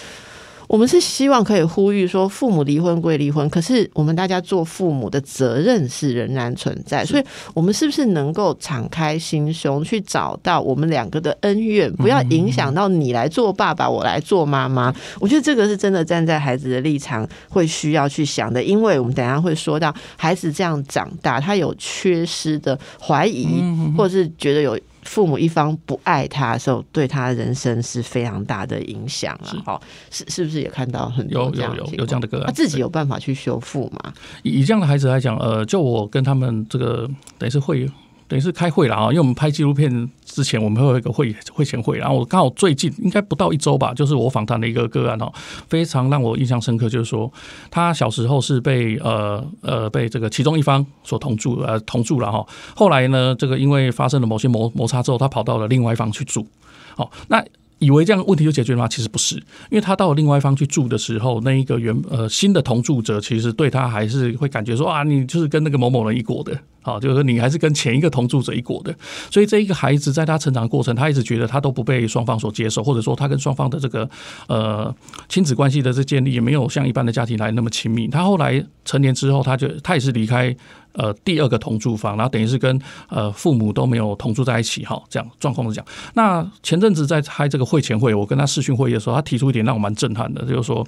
[0.71, 7.05] 我们是希望可以呼吁说，父母离婚归离婚，可是我们大家做父母的责任是仍然存在。
[7.05, 14.95] 所以，我们是不是能够敞开心胸，去找到我们两个的恩怨，不要影响到你来做爸爸，我来做妈妈？
[15.19, 23.61] 我觉得这个是真的站在孩子的立场会需要去想的，因为我们等下会说到孩子这样长大，他有缺失的怀疑，
[23.99, 24.79] 或者是觉得有。
[25.03, 29.57] 父母一方不爱他的时候，对他人生是非常大的影响啊！
[29.65, 32.47] 好，是是不是也看到很多这样有有这样的个案？
[32.47, 34.13] 他自己有办法去修复吗？
[34.43, 37.09] 以这样的孩子来讲，呃，就我跟他们这个
[37.39, 37.91] 等于是会。
[38.31, 39.91] 等于是开会了啊，因为我们拍纪录片
[40.25, 45.33] 之前，我们会有一个会会前会，然后我刚好最近应该不到一周吧，就是我访谈的一个个案哦，
[45.69, 47.29] 非常让我印象深刻，就是说
[47.73, 56.47] 他小时候是被呃呃被这个其中一方所同住呃同住了哈，后来呢，这个因为发生了某些摩摩擦之后，他跑到了另外一方去住，
[56.95, 57.45] 好那。
[57.81, 58.87] 以为这样问题就解决了吗？
[58.87, 59.35] 其实不是，
[59.71, 68.95] 因为他到另外一方去住的时候，那一个原呃新的同住者其实对他还是会感觉说啊，你就是跟那个某某人一国的，好，就是说你还是跟前一个同住者一国的。
[69.31, 74.09] 所以这一个孩子在他成长过程，他一直觉得他都不被双方所接受，或者说他跟双方的这个
[74.47, 74.95] 呃
[75.29, 78.07] 亲子关系的这建立也没有像一般的家庭来那么亲密。
[78.09, 80.55] 他后来成年之后，他就他也是离开。
[80.93, 85.87] 呃，第二个同住房，然后等于是跟呃父母都没有同住在一起哈，这样状况是这样。
[86.15, 90.87] 那前阵子在开这个会前会，我跟他视讯会议的时候，他提出一点让我蛮震撼的，就是说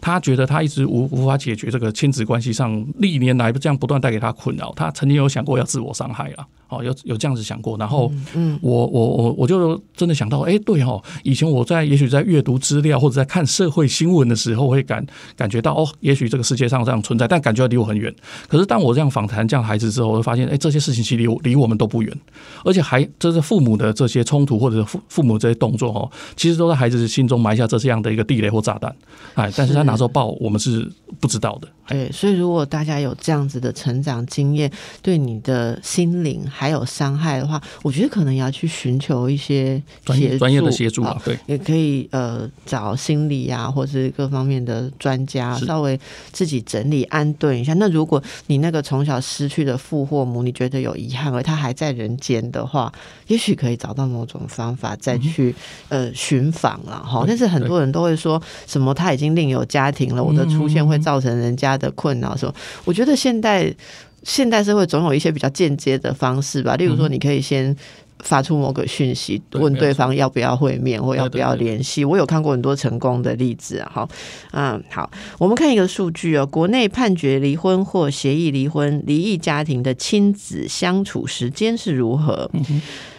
[0.00, 6.46] 他觉得他一直无无法解决这个亲子关系上历年来这样不断带给他困扰，他曾经有想过要自我伤害了。
[6.68, 15.04] 哦，有有这样子想过，然后，嗯，我我我我就真的想到，哎，对哦，以前我在也许在阅读资料或者在看社会新闻的时候，会感
[15.36, 18.12] 感觉到，哦，也许这个世界上这样存在，但感觉离我很远。
[18.48, 22.20] 可是当我这样访谈谈这样孩子之后，会发现，哎，这些事情其实离离我们都不远，
[22.64, 28.94] 而且还这是父母的这些冲突或者父父母这些动作哦，其实都在孩子心中埋下这样的一个地雷或炸弹，
[29.34, 31.68] 哎，但是他哪时候爆，我们是不知道的。
[31.86, 46.00] 对，所以如果大家有这样子的成长经验，对你的心灵还有伤害的话，我觉得可能要去寻求一些专业专业的协助啊，对，也可以呃找心理啊，或是各方面的专家，稍微
[46.32, 47.74] 自己整理安顿一下。
[47.74, 52.92] 那如果你那个从小失去的父或母，你觉得有遗憾，而他还在人间的话，
[53.26, 55.54] 也许可以找到某种方法再去
[55.88, 57.24] 呃寻访了哈。
[57.26, 61.74] 但是很多人都会说什么他已经另有家庭了，我的出现会造成人家。
[61.74, 63.74] 的困扰说，我觉得现代
[64.22, 67.74] 现代社会总有一些比较间接的方式吧，例如说，你可以先
[68.20, 72.04] 发出某个讯息，问对方要不要会面或要不要联系。
[72.04, 73.90] 我有看过很多成功的例子啊。
[73.92, 74.08] 好，
[74.52, 82.50] 嗯，好，我们看一个数据哦，国内判决离婚或协议离婚、离异家庭的亲子相处时间是如何？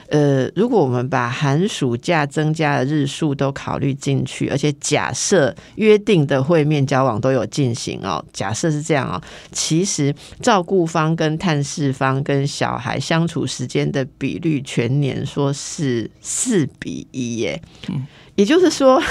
[0.10, 17.60] 呃，如果我们把寒暑假增加的日数都考虑进去，而且假设约定的会面交往都有进行哦，假设是这样哦，其实照顾方跟探视方跟小孩相处时间的比率，全年说是四比一耶。
[17.90, 19.02] 嗯，也就是说，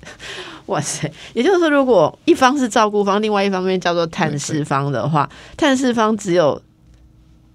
[0.66, 6.62] 哇塞，也就是说，如果一方是照顾方，另外一方面叫做探视方的话，探视方只有。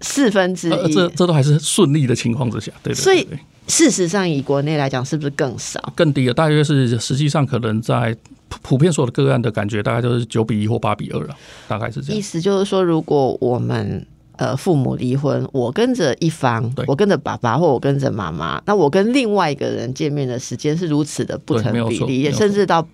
[0.04, 2.94] 四分之一，这这都还是顺利的情况之下，对对。
[2.94, 3.26] 所以
[3.66, 5.80] 事实上，以国内来讲，是不是更少？
[5.96, 8.14] 更低了，大约是实际上可能在
[8.62, 11.34] 普遍所有的个案的感觉，大概就是九比一或八比二了，
[11.66, 12.18] 大概是这样。
[12.18, 22.86] 意思就是说，如果我们呃父母离婚，我跟着一方，我跟着爸爸或我跟着妈妈，那我跟另外一个人见面的时间是如此的不成比例，甚至到。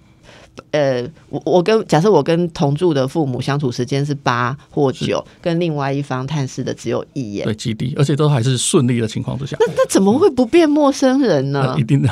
[0.73, 11.75] 呃，我我跟假设我跟同住的父母相处时间是八或九，跟另外一方探视的只有一眼，对，极低，而且都还是顺利的情况之下，那那怎么会不变陌生人呢？
[11.79, 12.09] 一定的，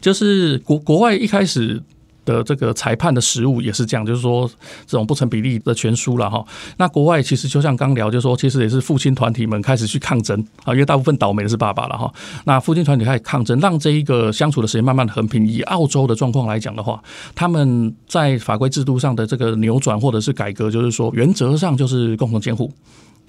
[0.00, 1.82] 就是国国外一开始。
[2.28, 4.46] 的这个裁判的实务也是这样，就是说
[4.86, 6.44] 这种不成比例的全输了哈。
[6.76, 12.12] 那国外其实就像刚聊，就是说其实也是父亲团体们开始去抗争啊，因为大部分倒霉的是爸爸了哈。
[12.44, 15.38] 那父亲团体开始抗争，让这一个相处的时间慢慢的横平。
[15.48, 17.02] 以澳洲的状况来讲的话，
[17.34, 22.70] 他们在法规制度上的这个扭转或者是改革，就是说原则上就是共同监护。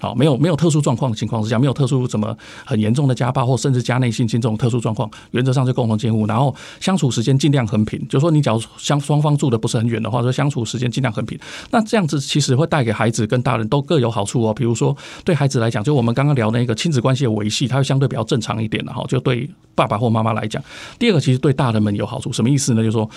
[0.00, 2.34] 好，没有没有特殊状况的情况之下，没有特殊什么
[2.64, 8.00] 很严重的家暴或甚至家内性侵这种特殊状况，原则上是共同监护，然后相处时间尽量很平。
[8.08, 11.38] 就说你假如相双方住的不是很远的话，说相处时间尽量很平，
[11.70, 14.54] 那这样子其实会带给孩子跟大人都各有好处哦。
[14.54, 19.04] 比如说对孩子来讲，就我们刚刚聊那个亲子关系的维系，它会相对比较正常一点的哈。
[19.06, 20.62] 就对爸爸或妈妈来讲，
[20.98, 22.82] 第二个其实对大人们有好处，什么意思呢？
[22.82, 23.08] 就是说，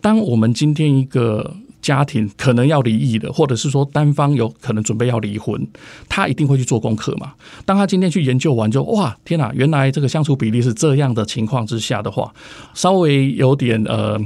[0.00, 1.54] 当我们今天一个。
[1.82, 5.66] 家庭可能要离异的，或者是说单方有可能准备要离婚，
[6.08, 7.34] 他一定会去做功课嘛？
[7.66, 12.32] 当他今天去研究完，就哇，天哪，原来这个相处比例是这样的情况之下的话，
[12.72, 14.16] 稍微有点呃，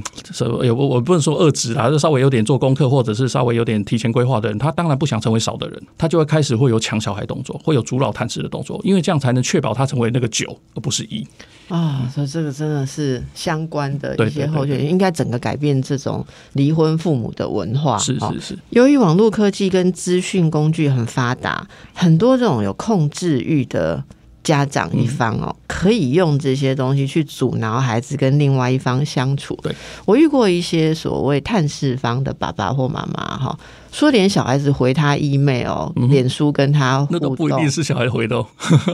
[0.63, 11.27] 有我不能说遏制啦，就稍微有点做功课，或者是稍微有点提前规划的人，他当然不想成为少的人，他就会开始会有抢小孩动作，会有阻扰探视的动作，因为这样才能确保他成为那个九而不是一
[11.69, 12.07] 啊。
[12.15, 17.46] 所以这个真的是相关的一些后续，应该整个改变这种离婚父母的。
[17.49, 24.03] 文化是是是，由于网络科技跟资讯工具很发达，很多这种有控制欲的
[24.43, 29.59] 家长一方哦，可以用这些东西去阻挠孩子跟另外一方相处。
[29.63, 33.59] 对我遇过一些所谓探视方的爸爸或妈妈哈，
[33.91, 38.39] 说连小孩子回他 email、脸书跟他互动，那都不一定是小孩回的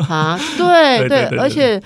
[0.08, 0.38] 啊。
[0.56, 1.82] 对对，而且。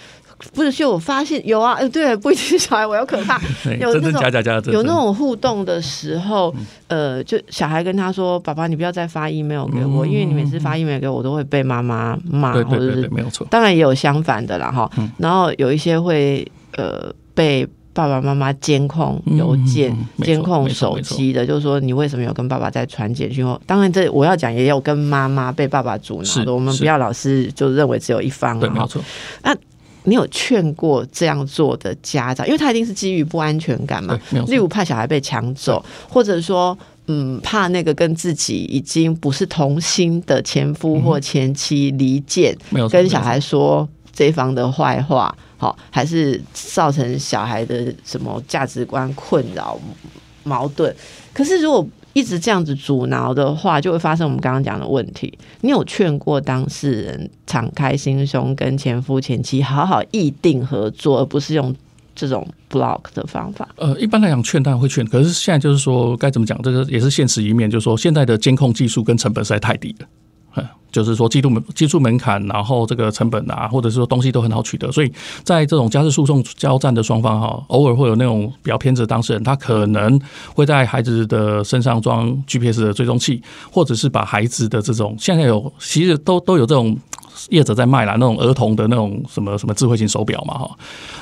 [0.53, 3.40] 不是，就我发现有啊，呃，对，不一定是小孩，我要可怕，
[3.81, 6.55] 有那种有那种互动的时候，
[6.88, 13.46] 呃，就小孩跟他说：“爸爸，你不要再发 email 给我，因为你每次发 email 给我，都会被妈妈骂，或者是没有错。
[13.51, 14.90] 当然也有相反的啦，哈。
[15.16, 16.46] 然后有一些会
[16.77, 23.42] 呃被爸爸妈妈监控邮件、监控手机的，就是说你为什么有跟爸爸在传简讯？
[23.64, 26.53] 当然，这我要讲也有跟妈妈被爸爸阻挠的。
[26.53, 29.01] 我们不要老是就认为只有一方，对，没错。
[29.42, 29.57] 那
[30.07, 36.77] 你有劝过这样做的家长，因为他一定是基于不安全感嘛，例如怕小孩被抢走，或者说，
[37.09, 42.57] 嗯，怕那个跟自己已经不是同心的前夫或前妻离间，
[42.90, 49.79] 跟小孩说这方的坏话，好，还是造成小孩的什么价值观困扰、
[50.45, 50.95] 矛盾？
[51.33, 55.31] 可是如果一直这样子阻挠的话，就会发生我们刚刚讲的问题。
[55.61, 61.76] 你有劝过当事人敞开心胸，跟前夫前妻好好议定合作，而不是用
[62.14, 63.68] 这种 block 的方法？
[63.76, 66.59] 呃，一般来讲，劝当然会劝，可是现在就是说该怎么讲？
[66.62, 70.07] 这个也是现实一面，就是说现在的监控技术跟成本实在太低了。
[70.92, 80.18] 就是说技术门技术门槛，然后这个成本啊，或者是说东西都很好取得，所以在这种家事诉讼交战的双方哈，偶尔会有那种比较偏执的当事人，他可能
[80.54, 86.96] 会在孩子的身上装 GPS 的追踪器，或者是把孩子的这种现在有其实都都有这种。
[87.51, 90.70] 业者在卖啦，那种儿童的那种什么什么智慧型手表嘛，哈，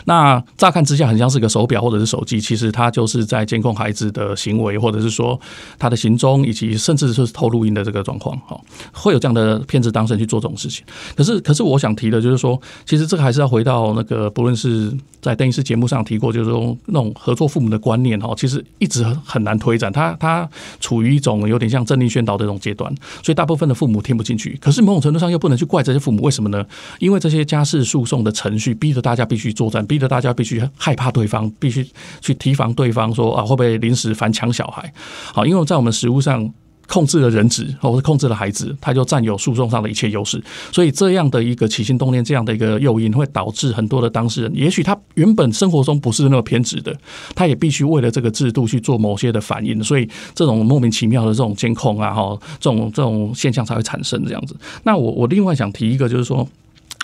[0.05, 5.39] 那乍看之下很像是个手表或者是手机，其实它就是在监控孩子的行为，或者是说
[5.79, 8.61] 他的行踪，以及甚至是偷录音的这个状况，哈，
[8.93, 10.85] 会有这样的骗子当事人去做这种事情。
[11.17, 20.49] 可是，可是我想提的就是说，其实这个还是要回到那个，不论是在邓医师节目上提过，就是说那种合作父母的观念，哈，其实一直很难推展，他他
[20.81, 24.59] 处于一种有点像政令宣导的这种阶段，所以大部分的父母听不进去。
[24.61, 26.23] 可是某种程度上又不能去怪这些父母。
[26.23, 26.65] 为什么呢？
[26.99, 31.87] 因为这些家事诉讼的程序逼着大家必须作战，逼着大家必须害怕对方，必须
[32.21, 34.93] 去提防对方，说啊会不会临时反抢小孩？
[35.33, 36.53] 好，因为在我们实务上
[36.87, 40.43] 控制了人质，或者控制了孩子，他就占有诉讼上的一切优势。
[40.73, 46.97] 所以这样的一个起心动念，这样的一个诱因，会导致很多的当事人，也许他原本生活中不是那么偏执的，
[47.35, 49.83] 他也必须为了这个制度去做某些的反应。
[49.83, 54.57] 所以这种莫名其妙的这种监控啊，哈，这种这种现象才会产生这样子。
[54.83, 56.47] 那我我另外想提一个，就是说。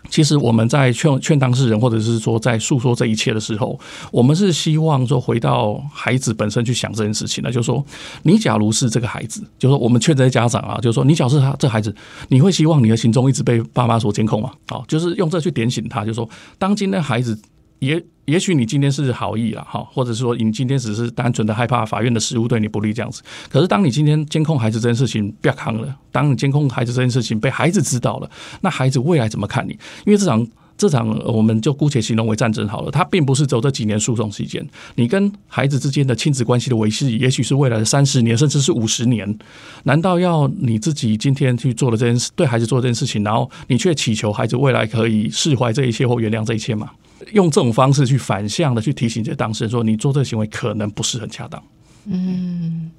[0.08, 3.78] 其实我们在劝劝当事人，或者是说在诉说这一切的时候，
[4.10, 7.84] 我们是希望说回到孩子本身去想这件事情那，就是说，
[8.22, 11.94] 你假如是这个孩子，就是说我们劝这些家长啊，就是说，你假如是他这孩子，
[12.28, 14.50] 你会希望你的行踪一直被爸妈所监控吗？
[14.68, 16.28] 好，就是用这去点醒他，就是说，
[16.58, 17.38] 当今的孩子。
[17.80, 23.22] 也也许你今天是好意了哈，或者说你今天只是单纯的害怕法院的实务对你不利这样子。
[23.50, 29.72] 可是当你今天监控孩子这件事情不要扛了，当你监控孩子这件事情被孩子知道了，那孩子未来怎么看你？
[30.06, 30.46] 因为这场
[30.78, 34.64] 这场我们就姑且形容为战争好了，它并不是走这几年诉讼期间，
[34.94, 39.38] 你跟孩子之间的亲子关系的维系，也许是未来的三十年，甚至是五十年。
[39.84, 46.90] 难道要你自己今天去做了这件事，对孩子做这件事情，然后你却祈求孩子未来可以释怀这一切或原谅这一切吗？
[47.32, 51.62] 用这种方式去反向的去提醒这当事人说，你做这个行为可能不是很恰当。
[52.06, 52.90] 嗯，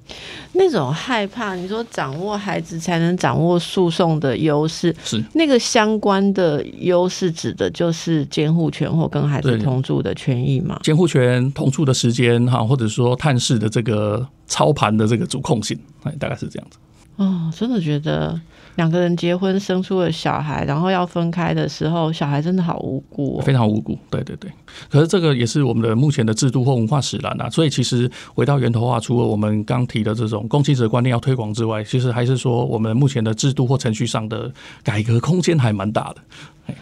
[0.52, 10.78] 那种害怕，你说掌握孩子才能掌握诉讼的优势，是那个相关的优势，指的就是监护权或跟孩子同住的权益嘛？
[10.84, 16.78] 监护权、同住的时间哈，或者说探视的这个操盘的这个主控性，哎，大概是这样子。
[17.16, 18.40] 哦，真的觉得。
[18.76, 23.98] 两个人结婚生出了小孩，然后要分开的时候，小孩真的好无辜，非常无辜。
[24.10, 24.50] 对对对，
[24.90, 27.50] 可是这个也是我们的目前的制度或文化使然啊。
[27.50, 34.50] 所以其实回到源头话，除了我们刚提的这种共妻者观念要推广之外，其实还是说我们目前的制度或程序上的
[34.82, 36.16] 改革空间还蛮大的。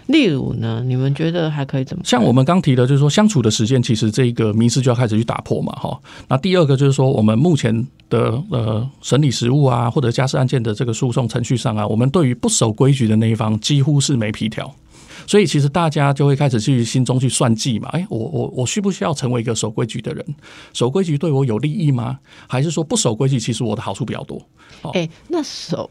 [0.06, 2.02] 例如呢，你们觉得还可以怎么？
[2.04, 5.98] 像我们刚提的，就是说相处的时间，其实这个迷失就要开始去打破嘛，哈。
[6.28, 14.72] 那第二个就是说，我们目前的呃审理实务啊，或者家事案件的这个诉讼程序上啊，我们对于不守规矩的那一方几乎是没皮条。
[15.30, 20.26] 所以其实大家就会开始去心中去算计嘛，哎，我我我需不需要成为一个守规矩的人？
[20.72, 22.18] 守规矩对我有利益吗？
[22.48, 24.42] 还是说不守规矩，其实我的好处比较多？
[24.92, 25.88] 哎，那守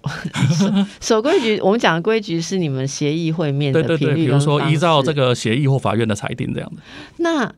[1.00, 6.82] 守规矩，我们讲的规矩是你们协议会面的频率，比如说依照这个协议或法院的裁定这样的。
[7.20, 7.50] 那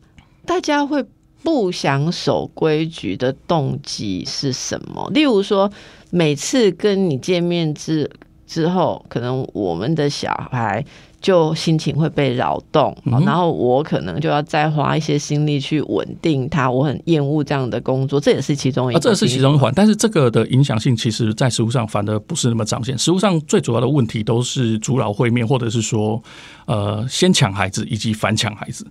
[0.46, 1.04] 大家会
[1.42, 5.10] 不想守规矩的动机是什么？
[5.16, 5.72] 例如说，
[6.12, 8.08] 每次跟你见面之
[8.46, 10.86] 之后，可能我们的小孩。
[11.22, 16.70] 就心情会被扰动，然后我可能就要再花一些心力去稳定他。
[16.70, 18.98] 我很厌恶这样的工作，这也是其中一。
[19.00, 22.98] 这是其中一环，但是这个的影响性，其实在实物上反而不是那么彰显。
[22.98, 26.22] 实物上最主要的问题都是阻扰会面，或者是说，
[26.66, 28.86] 呃，先抢孩子以及反抢孩子。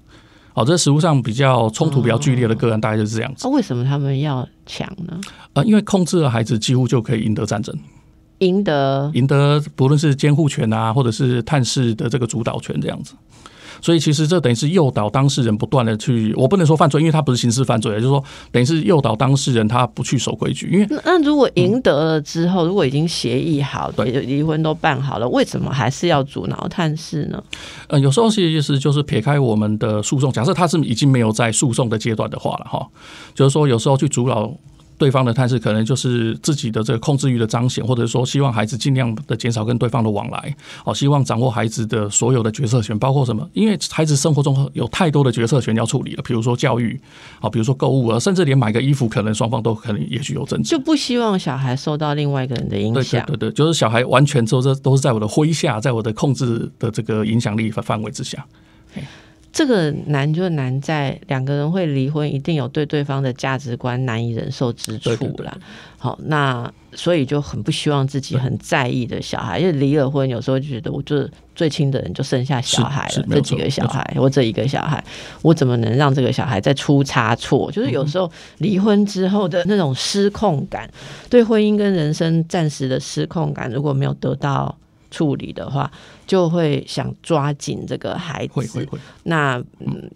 [0.52, 3.48] 好，这实物上比较冲突比较剧烈的个案，大概就是这样子。
[3.48, 5.20] 那为什么他们要抢呢？
[5.54, 7.76] 呃，因为控制了孩子，几乎就可以赢得战争。
[8.40, 13.14] 赢得赢得，不论是监护权啊，或者是探视的这个主导权这样子，
[13.80, 20.68] 所以其实这等于是诱导当事人不断的去，我不能说犯罪，因为他不是刑事犯罪，就是说等于是诱导当事人他不去守规矩。
[20.70, 27.42] 因为那如果赢得了之后，如果已经协议好，对，离婚都办好了，为什么还是要阻挠探视呢？
[27.88, 32.86] 呃，有时候其实就是撇开我们的诉讼，假设他是已经没有在诉讼的阶段的话了哈，
[33.34, 34.50] 就是说有时候去阻挠。
[35.00, 43.48] 对方的探视可能就是自己的这个控制欲的彰显，或者说希望孩子尽量的减少跟对方的往来，哦，希望掌握孩子的所有的决策权，包括什么？
[43.54, 47.00] 因为孩子生活中有太多的决策权要处理了，比如说教育，
[47.40, 53.24] 啊，比如说购物啊，甚至连买个衣服，可能双方都可能也许有争执，就不希望小孩受到另外一个人的影响。
[53.24, 58.44] 对对对，就是小孩完全都这都是在我的麾下，在我的控制的这个影响力范围之下。
[59.52, 65.56] 这个难就难在两个人会离婚，一定有对对方的价值观难以忍受之处啦。
[65.98, 75.02] 好，那所以就很不希望自己很在意的小孩，因为离了婚，有时候就觉得我就最亲的人就剩下小孩了，这几个小孩，我这一个小孩，
[75.42, 77.70] 我怎么能让这个小孩再出差错？
[77.72, 80.88] 就是有时候离婚之后的那种失控感，
[81.28, 84.78] 对婚姻跟人生暂时的失控感，如果没有得到
[85.10, 85.90] 处理的话。
[86.30, 88.98] 就会想抓紧这个孩子，会会会。
[89.24, 89.60] 那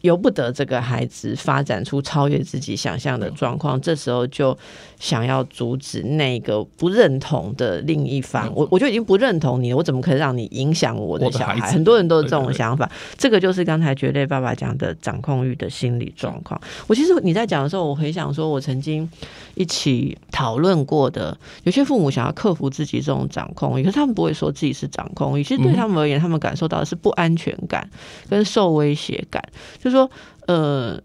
[0.03, 4.57] 由不得这个孩子发展出超越自己想象的状况，这时候就
[5.01, 8.49] 想要阻止那个不认同的另一方。
[8.55, 11.73] 我我就已经不认同你了，我怎么可以让你影响我的小孩？
[11.73, 12.89] 很多人都是这种想法。
[13.19, 16.61] 这个就是刚才绝对爸爸讲的掌控欲的心理状况。
[16.87, 19.11] 我其实你在讲的时候，我回想说，我曾经
[19.57, 26.04] 一起讨论过的，有些父母想要克服自己这种掌控欲，可是他们不会说自己是掌控欲，其实对他们。
[26.05, 27.89] 而言，他们感受到的是不安全感
[28.29, 29.43] 跟受威胁感，
[29.79, 30.11] 就是说，
[30.47, 31.01] 呃，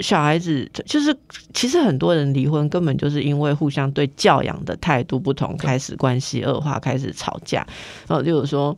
[0.00, 1.16] 小孩子就是
[1.52, 7.66] 其实很多人离婚根本就是因为互相对教养的态度不同，开始关系恶化，开始吵架。
[8.08, 8.76] 然后就是说，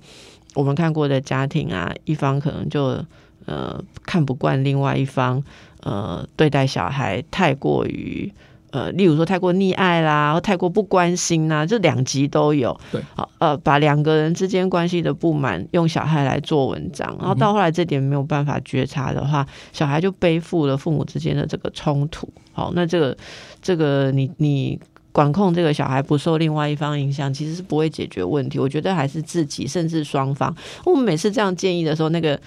[0.55, 3.03] 我们看过的家庭啊，一方可能就
[3.47, 5.43] 呃看不惯另外一方，
[5.83, 8.33] 呃，对待小孩太过于。
[8.77, 12.79] 呃，例如说太过溺爱啦，或太过不关心呐，这两极都有。
[12.93, 22.29] 对，好，呃，把两个人之间关系的不满用小孩来做文章，然后到后来这点没有办法觉察的话，小孩就背负了父母之间的这个冲突。
[22.53, 23.17] 好，那这个，
[23.63, 24.79] 这个你你。
[25.17, 28.59] 管控这个小孩不受另外一方影响，其实是不会解决问题。
[28.59, 30.55] 我觉得还是自己，甚至双方。
[30.85, 32.39] 我们每次这样建议的时候，那个，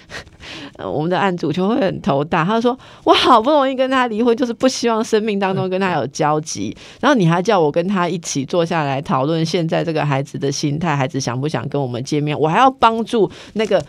[0.78, 2.44] 我们的案主就会很头大。
[2.44, 6.72] 他说：“我好不容易跟他离婚，就是不希望生命当中跟他有交集。
[7.00, 12.38] 然后你还叫我跟他一起坐下来讨论现在这个孩子的心态，孩子想不想跟我们见面？
[12.38, 13.84] 我还要帮助那个。”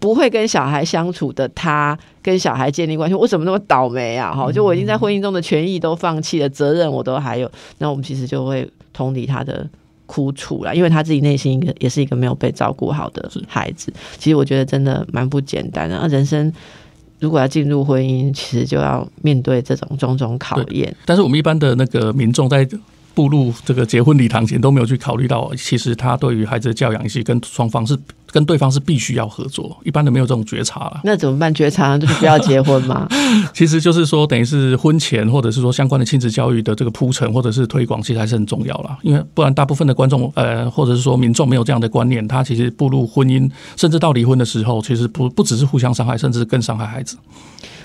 [0.00, 4.34] 不会跟小孩相处的他，跟小孩建立关系，我怎么那么倒霉啊？
[4.34, 7.48] 哈，就我已经在婚姻中的权益都放弃了，责任我都还有，
[7.78, 9.68] 那我们其实就会同理他的
[10.06, 13.92] 苦楚了，因为他自己内心一个也是一个没有被照顾好的孩子。
[14.16, 15.96] 其实我觉得真的蛮不简单的。
[15.96, 16.50] 啊，人生
[17.18, 20.96] 如果要进入婚姻，其实就要面对这种种种考验。
[21.04, 22.66] 但是我们一般的那个民众在。
[23.12, 27.98] 步入这个结婚礼堂前都没有去考虑到，其实他对于孩子的教养以及跟双方是
[28.32, 31.00] 跟对方是必须要合作，一般的没有这种觉察了。
[31.04, 31.52] 那怎么办？
[31.52, 33.08] 觉察就是不要结婚吗？
[33.52, 38.98] 其实就是说，等于是婚前或者是说相关的亲子教育的这个铺陈或者是推广，其实还是很重要了。
[39.02, 47.16] 因为不然，大部分的观众呃，或者是说民众没有这样的观念，他其实步入婚姻甚至到离婚的时候，其实不不只是互相伤害，甚至更伤害孩子。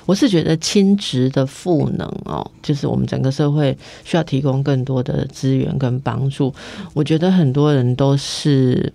[0.05, 6.53] 我是觉得亲职的赋能哦，就是我们整个社会需要提供更多的资源跟帮助。
[6.93, 8.93] 我觉得很多人都是，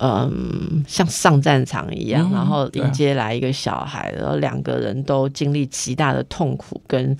[0.00, 7.16] 嗯，像上战场一样，然后迎接来一个小孩，然后两个人都经历极大的痛苦跟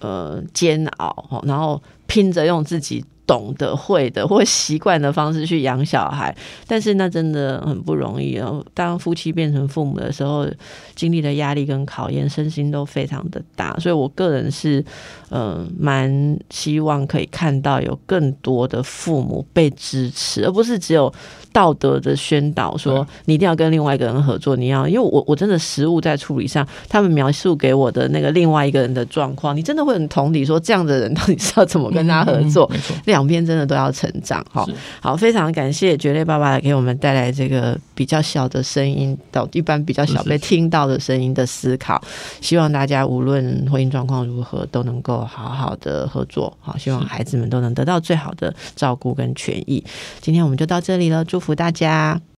[0.00, 3.04] 呃煎熬，然后拼着用自己。
[3.26, 6.34] 懂得会的或习惯的方式去养小孩，
[6.66, 8.64] 但是那真的很不容易哦。
[8.74, 10.46] 当夫妻变成父母的时候，
[10.94, 13.76] 经历的压力跟考验，身心都非常的大。
[13.78, 14.84] 所以我个人是，
[15.30, 21.12] 嗯，蛮希望可以看到有更多的父母被支持，而不是只有。
[21.52, 24.56] 道德的宣导说，你一定要跟另外一个人合作。
[24.56, 32.66] 你要，因为我我真的实物在处理上，他们描述给我的那个另外一个人的状况，你真的会很同理，说这样的人到底是要怎么跟他合作？
[33.12, 34.42] 两边真的都要成长。
[34.50, 34.64] 哈，
[35.00, 42.02] 好，非常感谢绝对爸爸给我们带来这个比较小的声音，到一般比较小被听到的声音的思考。
[42.40, 46.56] 希望大家无论婚姻状况如何，都能够好好的合作。
[46.60, 49.84] 好，希望孩子们都能得到最好的照顾跟权益。
[50.22, 51.42] 今天我们就到这里了，祝。
[51.42, 52.22] 福大家。